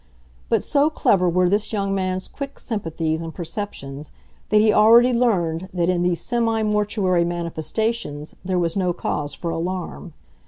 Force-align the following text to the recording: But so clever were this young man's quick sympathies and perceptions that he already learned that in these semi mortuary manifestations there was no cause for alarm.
But 0.49 0.63
so 0.63 0.89
clever 0.89 1.29
were 1.29 1.47
this 1.47 1.71
young 1.71 1.93
man's 1.93 2.27
quick 2.27 2.57
sympathies 2.57 3.21
and 3.21 3.35
perceptions 3.35 4.11
that 4.49 4.59
he 4.59 4.73
already 4.73 5.13
learned 5.13 5.69
that 5.75 5.89
in 5.89 6.01
these 6.01 6.21
semi 6.21 6.63
mortuary 6.63 7.23
manifestations 7.23 8.33
there 8.43 8.57
was 8.57 8.75
no 8.75 8.93
cause 8.93 9.35
for 9.35 9.51
alarm. 9.51 10.13